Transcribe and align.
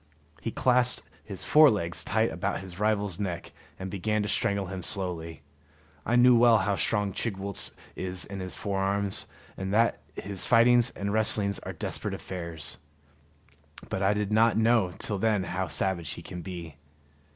He 0.41 0.49
clasped 0.49 1.07
his 1.23 1.43
fore 1.43 1.69
legs 1.69 2.03
tight 2.03 2.31
about 2.31 2.61
his 2.61 2.79
rival's 2.79 3.19
neck 3.19 3.51
and 3.77 3.91
began 3.91 4.23
to 4.23 4.27
strangle 4.27 4.65
him 4.65 4.81
slowly. 4.81 5.43
I 6.07 6.15
knew 6.15 6.35
well 6.35 6.57
how 6.57 6.75
strong 6.75 7.13
Chigwooltz 7.13 7.73
is 7.95 8.25
in 8.25 8.39
his 8.39 8.55
forearms, 8.55 9.27
and 9.57 9.71
that 9.75 10.01
his 10.15 10.43
fightings 10.43 10.89
and 10.89 11.13
wrestlings 11.13 11.59
are 11.59 11.73
desperate 11.73 12.15
affairs; 12.15 12.79
but 13.89 14.01
I 14.01 14.15
did 14.15 14.31
not 14.31 14.57
know 14.57 14.91
till 14.97 15.19
then 15.19 15.43
how 15.43 15.67
savage 15.67 16.09
he 16.13 16.23
can 16.23 16.41
be. 16.41 16.77